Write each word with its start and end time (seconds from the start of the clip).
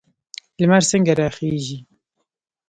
لمر 0.61 0.81
څنګه 0.91 1.13
راخیږي؟ 1.19 1.77